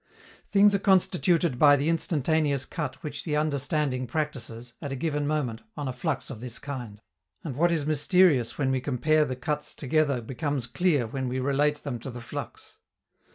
Things 0.49 0.73
are 0.73 0.79
constituted 0.79 1.59
by 1.59 1.75
the 1.75 1.87
instantaneous 1.87 2.65
cut 2.65 3.03
which 3.03 3.23
the 3.23 3.35
understanding 3.35 4.07
practices, 4.07 4.73
at 4.81 4.91
a 4.91 4.95
given 4.95 5.27
moment, 5.27 5.61
on 5.77 5.87
a 5.87 5.93
flux 5.93 6.31
of 6.31 6.41
this 6.41 6.57
kind, 6.57 6.99
and 7.43 7.55
what 7.55 7.71
is 7.71 7.85
mysterious 7.85 8.57
when 8.57 8.71
we 8.71 8.81
compare 8.81 9.25
the 9.25 9.35
cuts 9.35 9.75
together 9.75 10.19
becomes 10.19 10.65
clear 10.65 11.05
when 11.05 11.29
we 11.29 11.39
relate 11.39 11.83
them 11.83 11.99
to 11.99 12.09
the 12.09 12.19
flux. 12.19 12.79